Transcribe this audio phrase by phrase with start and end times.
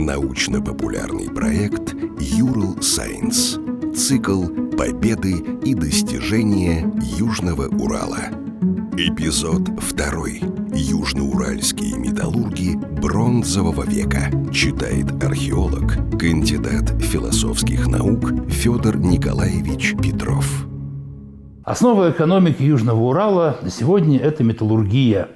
[0.00, 3.58] Научно-популярный проект «Юрл Сайенс».
[3.94, 4.46] Цикл
[4.78, 8.30] «Победы и достижения Южного Урала».
[8.96, 10.42] Эпизод второй.
[10.72, 14.30] Южноуральские металлурги бронзового века.
[14.50, 20.66] Читает археолог, кандидат философских наук Федор Николаевич Петров.
[21.62, 25.28] Основа экономики Южного Урала на сегодня– это металлургия.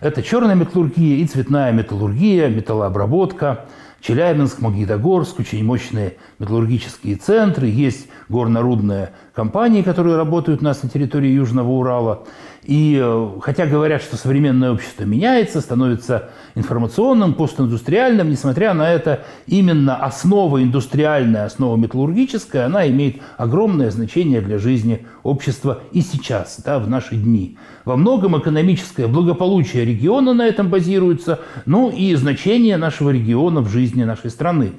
[0.00, 3.66] Это черная металлургия и цветная металлургия, металлообработка–
[4.00, 11.30] Челябинск, Магнитогорск, очень мощные металлургические центры, есть горнорудные компании, которые работают у нас на территории
[11.30, 12.24] Южного Урала.
[12.62, 19.96] И э, хотя говорят, что современное общество меняется, становится информационным, постиндустриальным, несмотря на это, именно
[19.96, 26.88] основа индустриальная, основа металлургическая, она имеет огромное значение для жизни общества и сейчас, да, в
[26.88, 27.56] наши дни.
[27.86, 33.89] Во многом экономическое благополучие региона на этом базируется, ну и значение нашего региона в жизни
[33.98, 34.72] нашей страны.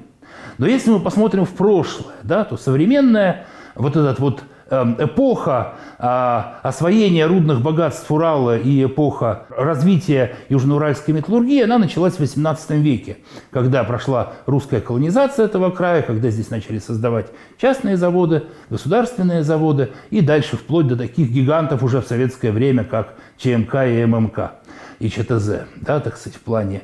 [0.58, 6.60] Но если мы посмотрим в прошлое, да, то современная вот этот вот Эм, эпоха а,
[6.62, 13.18] освоения рудных богатств Урала и эпоха развития южноуральской металлургии, она началась в XVIII веке,
[13.50, 17.26] когда прошла русская колонизация этого края, когда здесь начали создавать
[17.60, 23.12] частные заводы, государственные заводы и дальше вплоть до таких гигантов уже в советское время, как
[23.36, 24.52] ЧМК и ММК
[25.00, 26.80] и ЧТЗ, да, так сказать, в плане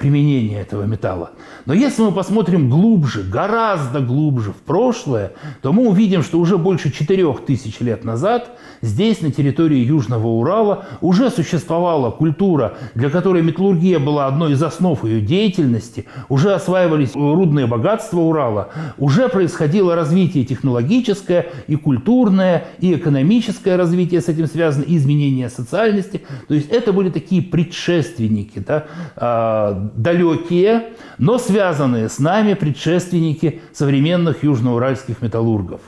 [0.00, 1.32] применения этого металла.
[1.66, 6.90] Но если мы посмотрим глубже, гораздо глубже в прошлое, то мы увидим, что уже больше
[6.90, 14.26] 4000 лет назад здесь, на территории Южного Урала, уже существовала культура, для которой металлургия была
[14.26, 21.76] одной из основ ее деятельности, уже осваивались рудные богатства Урала, уже происходило развитие технологическое и
[21.76, 26.22] культурное, и экономическое развитие с этим связано, и изменение социальности.
[26.48, 34.42] То есть это были такие предшественники, да, а, далекие, но связанные с нами предшественники современных
[34.42, 35.80] южноуральских металлургов.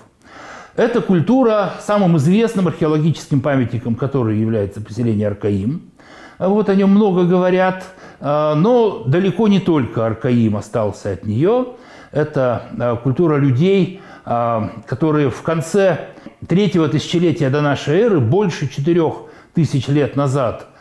[0.76, 5.90] Эта культура самым известным археологическим памятником, который является поселение Аркаим.
[6.38, 7.84] Вот о нем много говорят,
[8.20, 11.66] а, но далеко не только Аркаим остался от нее.
[12.12, 16.10] Это а, культура людей, а, которые в конце
[16.46, 19.14] третьего тысячелетия до нашей эры, больше четырех
[19.54, 20.66] тысяч лет назад–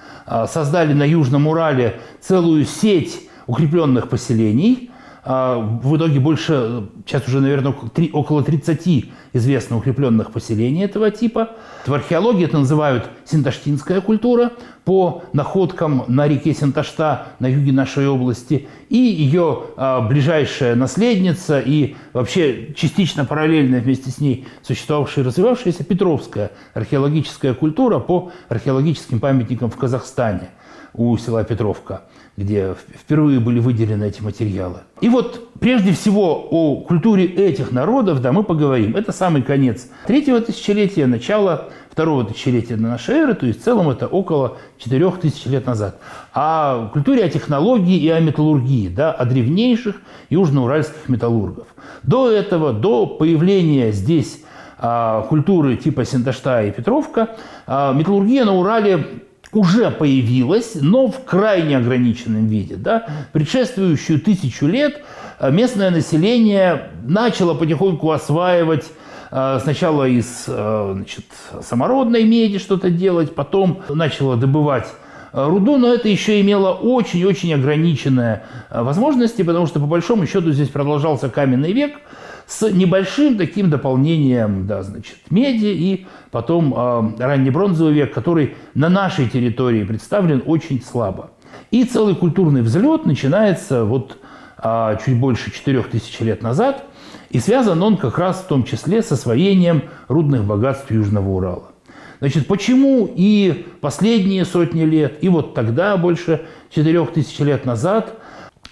[0.48, 4.92] создали на Южном Урале целую сеть укрепленных поселений.
[5.30, 7.76] А, в итоге больше, сейчас уже, наверное,
[8.14, 11.50] около 30 известно укрепленных поселений этого типа.
[11.86, 14.54] В археологии это называют синташтинская культура
[14.86, 18.70] по находкам на реке Синташта на юге нашей области.
[18.88, 25.84] И ее а, ближайшая наследница и вообще частично параллельно вместе с ней существовавшая и развивавшаяся
[25.84, 30.52] Петровская археологическая культура по археологическим памятникам в Казахстане
[30.98, 32.02] у села Петровка,
[32.36, 34.80] где впервые были выделены эти материалы.
[35.00, 38.96] И вот прежде всего о культуре этих народов да, мы поговорим.
[38.96, 43.90] Это самый конец третьего тысячелетия, начало второго тысячелетия до нашей эры, то есть в целом
[43.90, 46.00] это около 4000 лет назад.
[46.34, 49.96] О культуре, о технологии и о металлургии, да, о древнейших
[50.30, 51.68] южноуральских металлургов.
[52.04, 54.44] До этого, до появления здесь
[54.78, 57.36] а, культуры типа Синташта и Петровка,
[57.66, 62.76] а, металлургия на Урале уже появилась, но в крайне ограниченном виде.
[62.76, 63.08] Да?
[63.34, 65.02] Предшествующую тысячу лет
[65.40, 68.86] э, местное население начало потихоньку осваивать
[69.32, 71.26] э, сначала из э, значит,
[71.62, 74.88] самородной меди что-то делать, потом начало добывать
[75.34, 81.30] руду, но это еще имело очень-очень ограниченные возможности, потому что по большому счету здесь продолжался
[81.30, 81.98] каменный век–
[82.48, 88.88] с небольшим таким дополнением, да, значит, меди и потом э, ранний бронзовый век, который на
[88.88, 91.32] нашей территории представлен очень слабо.
[91.72, 94.18] И целый культурный взлет начинается вот
[94.64, 96.86] э, чуть больше 4000 лет назад,
[97.30, 101.72] и связан он как раз в том числе с освоением рудных богатств Южного Урала.
[102.20, 108.18] Значит, почему и последние сотни лет, и вот тогда, больше 4000 лет назад,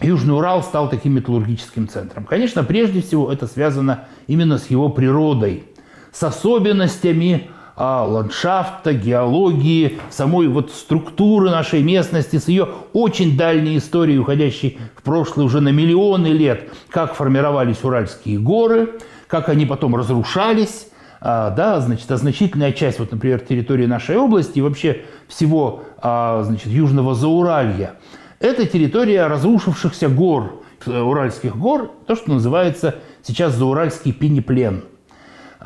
[0.01, 2.25] Южный Урал стал таким металлургическим центром.
[2.25, 5.63] Конечно, прежде всего это связано именно с его природой,
[6.11, 14.19] с особенностями а, ландшафта, геологии, самой вот структуры нашей местности, с ее очень дальней историей,
[14.19, 18.93] уходящей в прошлое уже на миллионы лет, как формировались Уральские горы,
[19.27, 20.87] как они потом разрушались,
[21.21, 26.43] а, да, значит, а значительная часть, вот, например, территории нашей области и вообще всего, а,
[26.43, 27.93] значит, Южного Зауралья–
[28.39, 34.83] это территория разрушившихся гор, э, Уральских гор, то, что называется сейчас Зауральский пенеплен.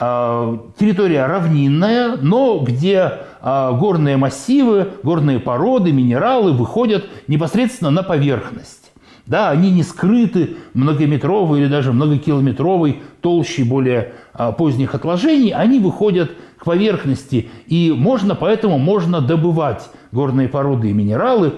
[0.02, 3.12] А, территория равнинная, но где
[3.42, 8.92] а, горные массивы, горные породы, минералы выходят непосредственно на поверхность.
[9.26, 16.32] Да, они не скрыты многометровой или даже многокилометровой толщей более а, поздних отложений, они выходят
[16.58, 21.56] к поверхности, и можно, поэтому можно добывать горные породы и минералы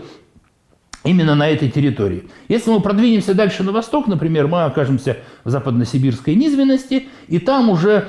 [1.03, 2.29] именно на этой территории.
[2.47, 8.07] Если мы продвинемся дальше на восток, например, мы окажемся в западно-сибирской низменности, и там уже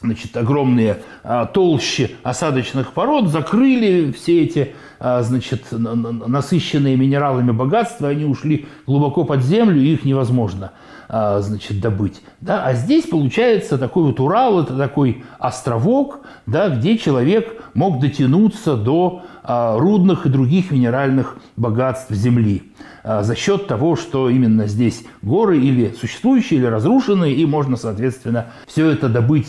[0.00, 8.24] значит, огромные а, толщи осадочных пород закрыли все эти а, значит, насыщенные минералами богатства, они
[8.24, 10.72] ушли глубоко под землю, и их невозможно
[11.08, 12.20] а, значит, добыть.
[12.40, 12.64] Да?
[12.64, 19.22] А здесь получается такой вот Урал, это такой островок, да, где человек мог дотянуться до
[19.44, 22.72] а, рудных и других минеральных богатств Земли
[23.04, 28.90] за счет того, что именно здесь горы или существующие, или разрушенные, и можно, соответственно, все
[28.90, 29.46] это добыть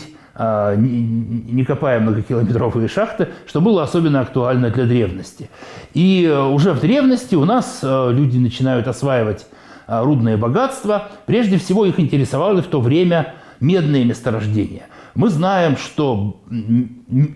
[0.76, 5.50] не копая многокилометровые шахты, что было особенно актуально для древности.
[5.92, 9.46] И э, уже в древности у нас э, люди начинают осваивать
[9.86, 11.08] а, рудные богатства.
[11.26, 14.84] Прежде всего их интересовало в то время медные месторождения.
[15.14, 16.40] Мы знаем, что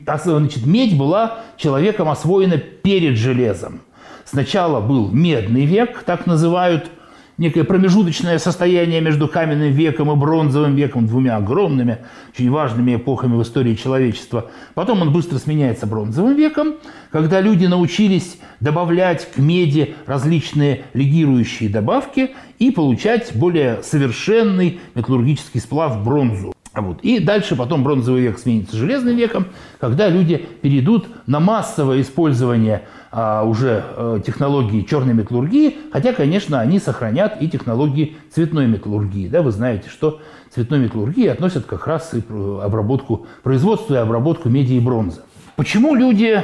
[0.07, 3.81] значит, медь была человеком освоена перед железом.
[4.25, 6.91] Сначала был медный век, так называют–
[7.39, 11.99] некое промежуточное состояние между каменным веком и бронзовым веком, двумя огромными,
[12.33, 14.51] очень важными эпохами в истории человечества.
[14.75, 16.75] Потом он быстро сменяется бронзовым веком,
[17.11, 26.05] когда люди научились добавлять к меди различные легирующие добавки и получать более совершенный металлургический сплав
[26.05, 26.55] бронзу.
[26.75, 27.03] Вот.
[27.03, 29.47] И дальше потом бронзовый век сменится железным веком,
[29.79, 32.83] когда люди перейдут на массовое использование
[33.14, 39.28] уже а, технологии черной металлургии, хотя, конечно, они сохранят и технологии цветной металлургии.
[39.28, 40.20] Да, вы знаете, что
[40.52, 45.20] цветной металлургии относят как раз и обработку, производство и обработку меди и бронзы.
[45.55, 46.43] Почему люди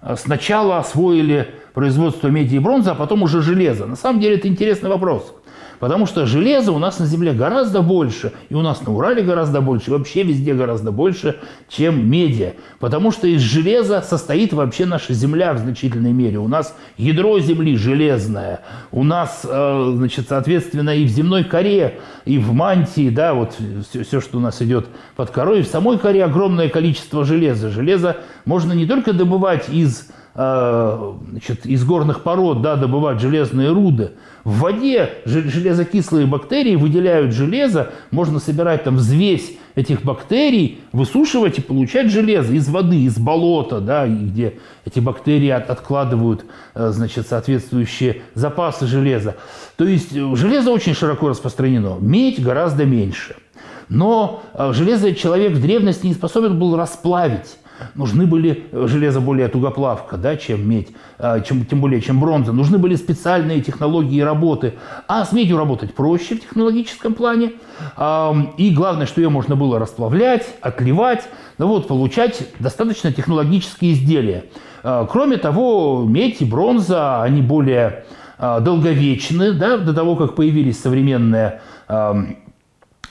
[0.00, 3.84] а, сначала освоили производство меди и бронзы, а потом уже железо?
[3.84, 5.34] На самом деле это интересный вопрос.
[5.80, 9.62] Потому что железа у нас на Земле гораздо больше, и у нас на Урале гораздо
[9.62, 11.36] больше, и вообще везде гораздо больше,
[11.68, 12.54] чем меди.
[12.78, 16.38] Потому что из железа состоит вообще наша Земля в значительной мере.
[16.38, 18.60] У нас ядро Земли железное,
[18.92, 23.56] у нас, э, значит, соответственно, и в земной коре, и в мантии, да, вот
[23.88, 24.86] все, все, что у нас идет
[25.16, 27.70] под корой, и в самой коре огромное количество железа.
[27.70, 30.10] Железо можно не только добывать из
[30.40, 34.12] значит, из горных пород да, добывать железные руды.
[34.44, 42.10] В воде железокислые бактерии выделяют железо, можно собирать там взвесь этих бактерий, высушивать и получать
[42.10, 44.54] железо из воды, из болота, да, где
[44.86, 49.36] эти бактерии от, откладывают э, значит, соответствующие запасы железа.
[49.76, 53.36] То есть э, железо очень широко распространено, медь гораздо меньше.
[53.90, 57.58] Но железо человек в древности не способен был расплавить
[57.94, 60.88] нужны были э, железо более тугоплавка, да, чем медь,
[61.18, 62.52] а, чем, тем более, чем бронза.
[62.52, 64.74] Нужны были специальные технологии работы.
[65.08, 67.52] А с медью работать проще в технологическом плане.
[68.58, 71.28] И главное, что ее можно было расплавлять, отливать,
[71.58, 74.44] ну вот, получать достаточно технологические изделия.
[74.82, 78.04] А, кроме того, медь и бронза, они более
[78.38, 81.60] а, долговечны, да, до того, как появились современные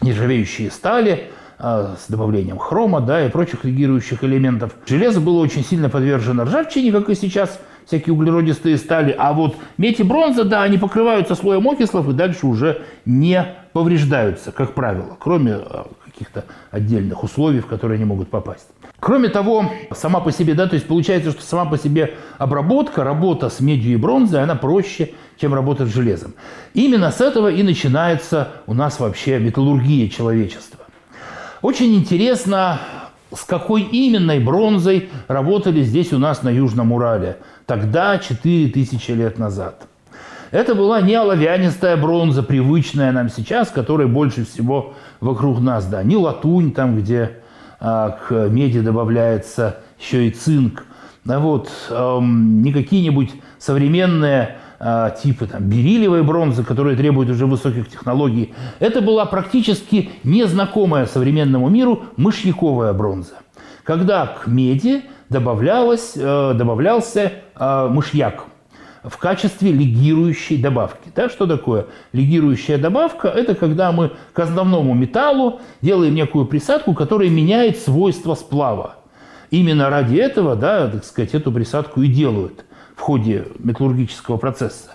[0.02, 1.30] нержавеющие стали–
[1.60, 4.72] с добавлением хрома да, и прочих легирующих элементов.
[4.86, 9.14] Железо было очень сильно подвержено ржавчине, как и сейчас всякие углеродистые стали.
[9.18, 14.52] А вот медь и бронза, да, они покрываются слоем окислов и дальше уже не повреждаются,
[14.52, 18.68] как правило, кроме а, каких-то отдельных условий, в которые они могут попасть.
[19.00, 23.50] Кроме того, сама по себе, да, то есть получается, что сама по себе обработка, работа
[23.50, 26.34] с медью и бронзой, она проще, чем работа с железом.
[26.74, 30.79] Именно с этого и начинается у нас вообще металлургия человечества.
[31.62, 32.80] Очень интересно,
[33.36, 37.38] с какой именной бронзой работали здесь у нас на Южном Урале.
[37.66, 39.86] Тогда, 4000 лет назад.
[40.52, 45.86] Это была не оловянистая бронза, привычная нам сейчас, которая больше всего вокруг нас.
[45.86, 47.40] Да, не латунь, там, где
[47.80, 50.86] а, к меди добавляется еще и цинк.
[51.28, 58.54] А вот, эм, не какие-нибудь современные типа там, бериллиевой бронзы, которые требуют уже высоких технологий.
[58.80, 63.40] Это была практически незнакомая современному миру мышьяковая бронза.
[63.84, 68.46] Когда к меди добавлялось, э, добавлялся э, мышьяк
[69.04, 71.12] в качестве легирующей добавки.
[71.16, 73.30] Да, что такое легирующая добавка?
[73.30, 78.96] Это когда мы к основному металлу делаем некую присадку, которая меняет свойства сплава.
[79.52, 82.66] Именно ради этого, да, так сказать, эту присадку и делают
[83.00, 84.90] в ходе металлургического процесса.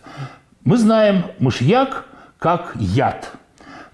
[0.62, 2.04] Мы знаем мышьяк
[2.38, 3.32] как яд.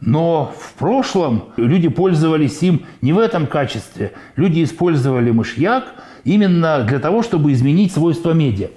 [0.00, 4.12] Но в прошлом люди пользовались им не в этом качестве.
[4.34, 5.84] Люди использовали мышьяк
[6.24, 8.70] именно для того, чтобы изменить свойства меди.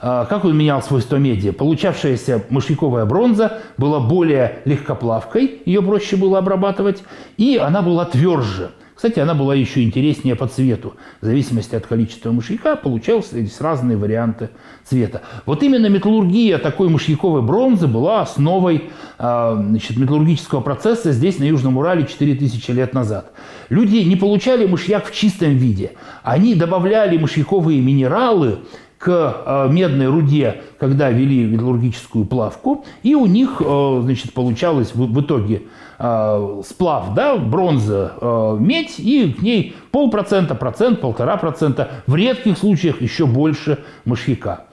[0.00, 1.50] как он менял свойства меди?
[1.50, 7.02] Получавшаяся мышьяковая бронза была более легкоплавкой, ее проще было обрабатывать,
[7.36, 8.70] и она была тверже.
[8.96, 10.94] Кстати, она была еще интереснее по цвету.
[11.20, 14.48] В зависимости от количества мышьяка получался здесь разные варианты
[14.84, 15.20] цвета.
[15.44, 21.76] Вот именно металлургия такой мышьяковой бронзы была основой а, значит, металлургического процесса здесь, на Южном
[21.76, 23.32] Урале, 4000 лет назад.
[23.68, 25.92] Люди не получали мышьяк в чистом виде.
[26.22, 28.60] Они добавляли мышьяковые минералы
[28.98, 35.20] к а, медной руде, когда вели металлургическую плавку, и у них а, значит, получалось в
[35.20, 35.62] итоге
[35.98, 42.58] э, сплав, да, бронза, э, медь, и к ней полпроцента, процент, полтора процента, в редких
[42.58, 44.64] случаях еще больше мышьяка.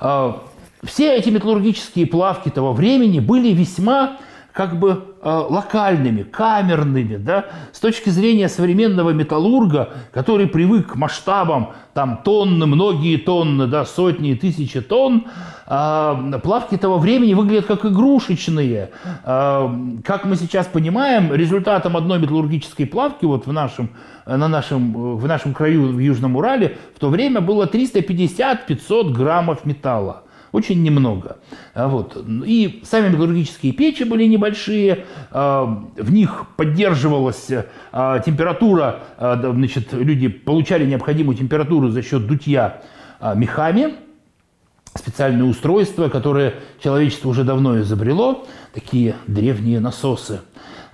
[0.00, 0.32] Э,
[0.84, 4.18] все эти металлургические плавки того времени были весьма
[4.58, 11.74] как бы э, локальными, камерными, да, с точки зрения современного металлурга, который привык к масштабам,
[11.94, 15.28] там тонны, многие тонны, да, сотни и тысячи тонн,
[15.68, 18.90] э, плавки того времени выглядят как игрушечные.
[19.24, 19.68] Э,
[20.02, 23.90] как мы сейчас понимаем, результатом одной металлургической плавки вот в нашем,
[24.26, 30.24] на нашем, в нашем краю, в Южном Урале, в то время было 350-500 граммов металла.
[30.58, 31.36] Очень немного.
[31.72, 32.20] А вот.
[32.44, 37.46] И сами металлургические печи были небольшие, а, в них поддерживалась
[37.92, 42.82] а, температура, значит, люди получали необходимую температуру за счет дутья
[43.36, 43.94] мехами,
[44.96, 50.40] специальные устройства, которые человечество уже давно изобрело, такие древние насосы,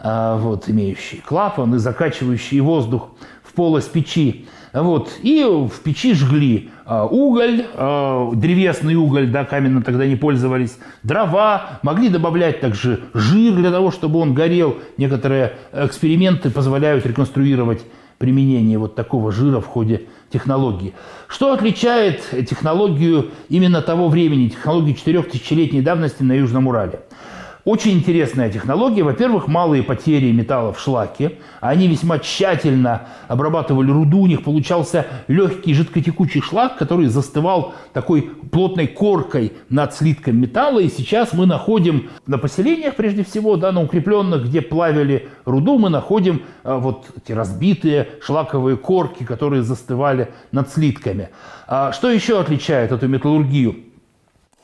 [0.02, 4.46] вот, имеющие клапаны, закачивающие воздух в полость печи.
[4.74, 5.12] Вот.
[5.22, 11.78] И в печи жгли а, уголь, а, древесный уголь, да, каменно тогда не пользовались, дрова,
[11.82, 14.78] могли добавлять также жир для того, чтобы он горел.
[14.96, 17.84] Некоторые эксперименты позволяют реконструировать
[18.18, 20.02] применение вот такого жира в ходе
[20.32, 20.92] технологии.
[21.28, 27.00] Что отличает технологию именно того времени, технологию четырехтысячелетней давности на Южном Урале?
[27.64, 29.02] Очень интересная технология.
[29.02, 31.38] Во-первых, малые потери металла в шлаке.
[31.62, 34.18] Они весьма тщательно обрабатывали руду.
[34.20, 40.80] У них получался легкий жидкотекучий шлак, который застывал такой плотной коркой над слитком металла.
[40.80, 45.88] И сейчас мы находим на поселениях, прежде всего, да, на укрепленных, где плавили руду, мы
[45.88, 51.30] находим а, вот эти разбитые шлаковые корки, которые застывали над слитками.
[51.66, 53.83] А, что еще отличает эту металлургию?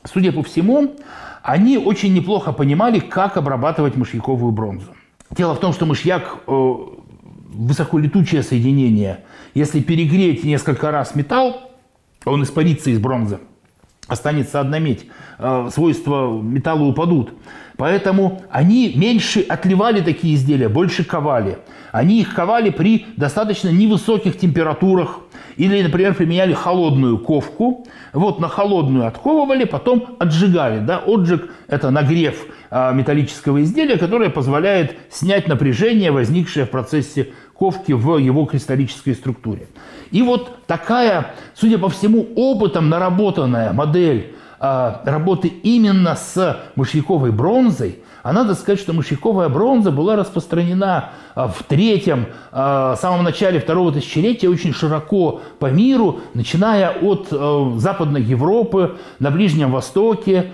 [0.03, 0.95] Судя по всему,
[1.43, 4.95] они очень неплохо понимали, как обрабатывать мышьяковую бронзу.
[5.29, 6.75] Дело в том, что мышьяк э,
[7.53, 9.23] высоколетучее соединение.
[9.53, 11.71] Если перегреть несколько раз металл,
[12.25, 13.39] он испарится из бронзы.
[14.07, 15.05] Останется одна медь.
[15.37, 17.33] Э, свойства металла упадут.
[17.77, 21.57] Поэтому они меньше отливали такие изделия, больше ковали.
[21.91, 25.19] Они их ковали при достаточно невысоких температурах.
[25.57, 27.85] Или, например, применяли холодную ковку.
[28.13, 30.79] Вот на холодную отковывали, потом отжигали.
[30.79, 31.01] Да?
[31.05, 38.17] Отжиг– это нагрев а, металлического изделия, которое позволяет снять напряжение, возникшее в процессе ковки в
[38.17, 39.67] его кристаллической структуре.
[40.11, 48.33] И вот такая, судя по всему, опытом наработанная модель работы именно с мышьяковой бронзой, а
[48.33, 54.49] надо сказать, что мышьяковая бронза была распространена а, в третьем, а, самом начале второго тысячелетия
[54.49, 57.27] очень широко по миру, начиная от
[57.79, 60.51] Западной Европы, на Ближнем Востоке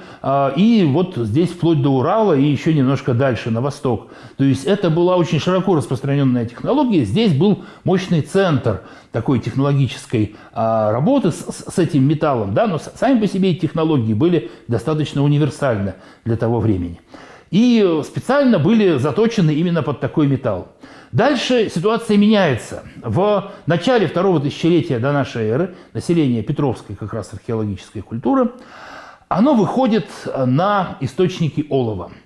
[0.55, 4.07] и вот здесь вплоть до Урала и еще немножко дальше, на восток.
[4.37, 7.05] То есть это была очень широко распространенная технология.
[7.05, 8.81] Здесь был мощный центр
[9.11, 15.23] такой технологической а, работы с, этим металлом, да, но сами по себе технологии были достаточно
[15.23, 15.95] универсальны
[16.25, 16.99] для того времени.
[17.51, 20.69] И специально были заточены именно под такой металл.
[21.11, 22.83] Дальше ситуация меняется.
[23.01, 28.51] В начале второго тысячелетия до нашей эры население Петровской как раз археологической культуры,
[29.29, 30.07] оно выходит
[30.45, 32.11] на источники олова–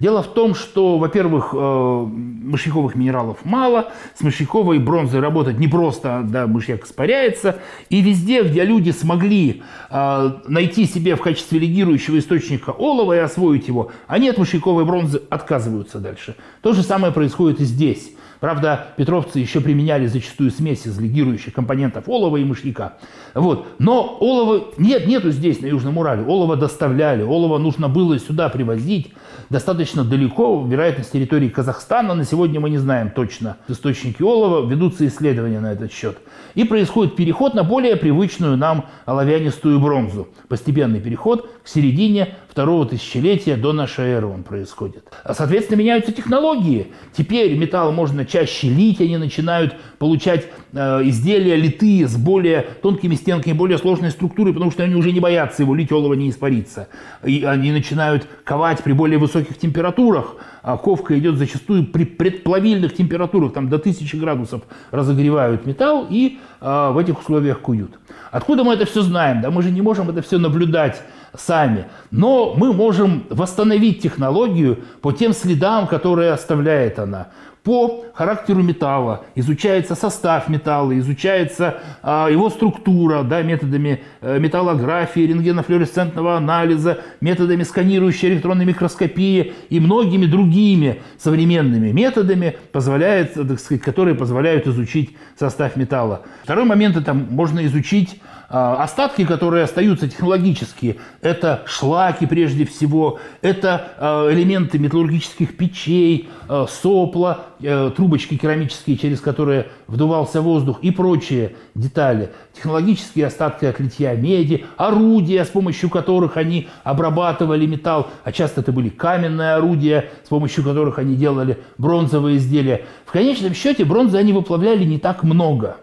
[0.00, 6.46] Дело в том, что, во-первых, э, мышьяковых минералов мало, с мышьяковой бронзой работать непросто, да,
[6.46, 7.58] мышьяк испаряется,
[7.90, 13.68] и везде, где люди смогли э, найти себе в качестве легирующего источника олова и освоить
[13.68, 16.34] его, они от мышьяковой бронзы отказываются дальше.
[16.62, 18.10] То же самое происходит и здесь.
[18.40, 22.94] Правда, петровцы еще применяли зачастую смесь из легирующих компонентов олова и мышьяка.
[23.34, 23.66] Вот.
[23.78, 26.24] Но олова нет, нету здесь, на Южном Урале.
[26.24, 29.12] Олово доставляли, олово нужно было сюда привозить
[29.50, 32.14] достаточно далеко, вероятно, с территории Казахстана.
[32.14, 36.18] На сегодня мы не знаем точно источники олова, ведутся исследования на этот счет.
[36.54, 40.28] И происходит переход на более привычную нам оловянистую бронзу.
[40.48, 45.04] Постепенный переход к середине второго тысячелетия до нашей эры он происходит.
[45.30, 46.88] Соответственно, меняются технологии.
[47.12, 53.52] Теперь металл можно чаще лить, они начинают получать э, изделия литые с более тонкими стенками,
[53.52, 56.88] более сложной структурой, потому что они уже не боятся его лить, олово не испарится.
[57.24, 60.36] И они начинают ковать при более высоких температурах.
[60.62, 66.90] А ковка идет зачастую при предплавильных температурах, там до 1000 градусов разогревают металл и э,
[66.92, 67.98] в этих условиях куют.
[68.30, 69.40] Откуда мы это все знаем?
[69.40, 71.02] Да мы же не можем это все наблюдать
[71.34, 71.86] сами.
[72.10, 77.28] Но мы можем восстановить технологию по тем следам, которые оставляет она
[77.62, 86.36] по характеру металла, изучается состав металла, изучается а, его структура да, методами э, металлографии, рентгенофлюоресцентного
[86.36, 94.66] анализа, методами сканирующей электронной микроскопии и многими другими современными методами, позволяет, так сказать, которые позволяют
[94.66, 96.22] изучить состав металла.
[96.44, 98.20] Второй момент– это можно изучить
[98.50, 107.44] остатки, которые остаются технологические, это шлаки прежде всего, это а, элементы металлургических печей, а, сопла,
[107.62, 112.30] э, трубочки керамические, через которые вдувался воздух и прочие детали.
[112.52, 118.72] Технологические остатки от литья меди, орудия, с помощью которых они обрабатывали металл, а часто это
[118.72, 122.84] были каменные орудия, с помощью которых они делали бронзовые изделия.
[123.06, 125.76] В конечном счете бронзы они выплавляли не так много.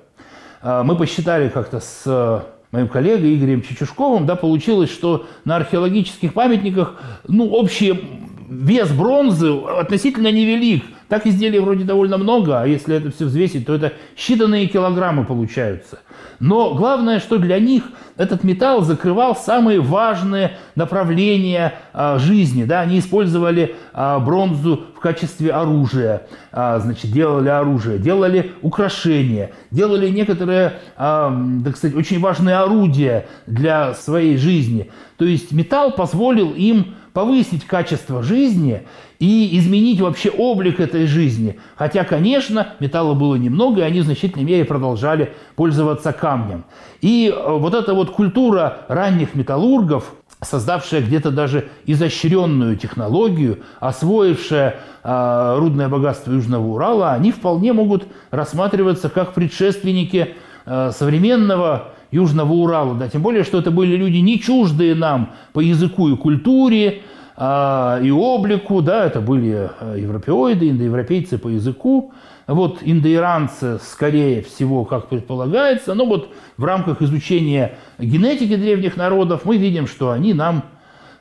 [0.63, 7.49] Мы посчитали как-то с моим коллегой Игорем Чечушковым, да, получилось, что на археологических памятниках, ну,
[7.49, 10.83] общий вес бронзы относительно невелик.
[11.07, 15.99] Так изделий вроде довольно много, а если это все взвесить, то это считанные килограммы получаются.
[16.39, 17.83] Но главное, что для них
[18.17, 22.65] этот металл закрывал самые важные направления а, жизни.
[22.65, 22.81] Да?
[22.81, 30.73] Они использовали а, бронзу в качестве оружия, а, значит, делали оружие, делали украшения, делали некоторые,
[30.97, 34.91] а, так сказать, очень важные орудия для своей жизни.
[35.17, 38.83] То есть металл позволил им повысить качество жизни
[39.17, 41.59] и изменить вообще облик этой жизни.
[41.75, 46.65] Хотя, конечно, металла было немного, и они в значительной мере продолжали пользоваться камнем.
[47.01, 55.55] И э, вот эта вот культура ранних металлургов, создавшая где-то даже изощренную технологию, освоившая э,
[55.57, 60.35] рудное богатство Южного Урала, они вполне могут рассматриваться как предшественники
[60.67, 62.95] э, современного Южного Урала.
[62.95, 67.01] Да, тем более, что это были люди не чуждые нам по языку и культуре,
[67.39, 72.11] а, и облику, да, это были э, европеоиды, индоевропейцы по языку,
[72.47, 79.57] вот индоиранцы, скорее всего, как предполагается, но вот в рамках изучения генетики древних народов мы
[79.57, 80.63] видим, что они нам,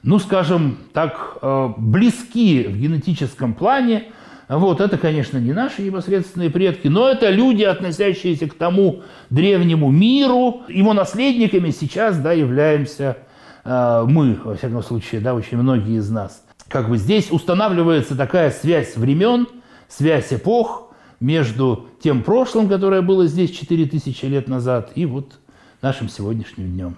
[0.02, 4.04] ну, скажем так, э, близки в генетическом плане,
[4.48, 10.62] вот, это, конечно, не наши непосредственные предки, но это люди, относящиеся к тому древнему миру.
[10.68, 13.18] Его наследниками сейчас да, являемся
[13.64, 16.44] э, мы, во всяком случае, да, очень многие из нас.
[16.68, 19.48] Как бы здесь устанавливается такая связь времен,
[19.88, 25.40] связь эпох между тем прошлым, которое было здесь 4000 лет назад, и вот
[25.82, 26.96] нашим сегодняшним днем.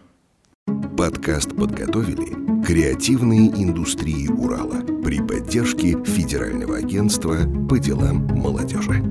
[0.98, 9.02] Подкаст подготовили креативные индустрии Урала при поддержке Федерального агентства по делам молодежи.